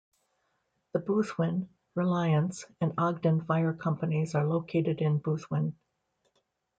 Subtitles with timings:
[0.93, 5.75] The Boothwyn, Reliance, and Ogden fire companies are located in Boothwyn.